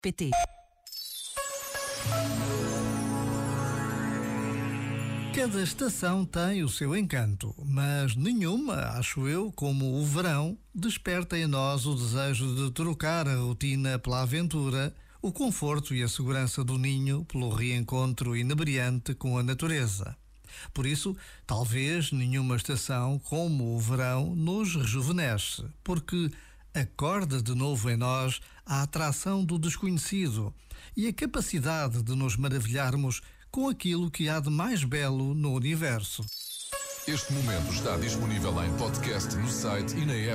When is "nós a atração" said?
27.96-29.44